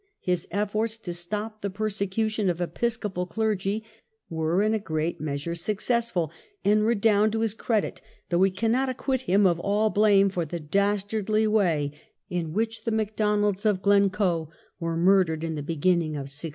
[0.21, 3.83] His efforts to stop the persecution of Episcopal clergy
[4.31, 6.31] were in a great measure successful,
[6.65, 10.59] and redound to his credit; though we cannot acquit him of all blame for the
[10.59, 11.91] dastardly way
[12.31, 16.49] in which the Macdonalds of Glencoe were murdered in the beginning of 1692.